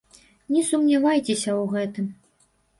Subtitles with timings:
[0.53, 2.05] Не сумнявайцеся ў гэтым.